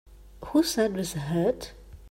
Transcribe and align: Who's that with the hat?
Who's 0.45 0.73
that 0.73 0.93
with 0.93 1.13
the 1.13 1.19
hat? 1.19 1.73